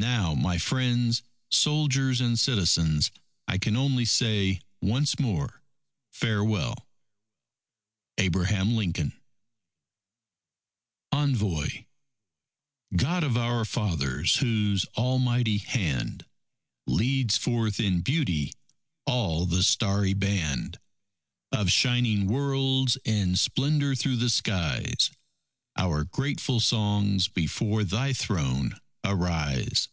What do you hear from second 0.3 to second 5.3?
my friends soldiers and citizens I can only say once